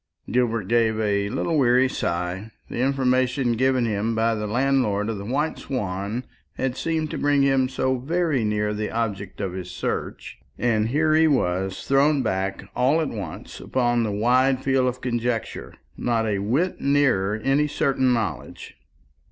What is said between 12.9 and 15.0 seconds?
at once upon the wide field